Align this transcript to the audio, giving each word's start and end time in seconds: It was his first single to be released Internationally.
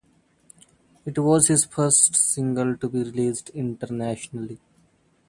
It 1.05 1.19
was 1.19 1.47
his 1.47 1.65
first 1.65 2.15
single 2.15 2.75
to 2.77 2.89
be 2.89 3.03
released 3.03 3.49
Internationally. 3.49 4.57